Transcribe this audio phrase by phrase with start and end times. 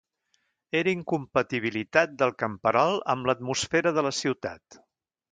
[0.77, 4.79] Era incompatibilitat del camperol amb l'atmosfera de la ciutat